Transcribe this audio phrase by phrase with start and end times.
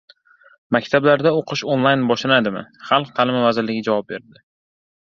[0.77, 2.65] Maktablarda o‘qish onlayn boshlanadimi?
[2.89, 4.49] Xalq ta’limi vazirligi javob berdi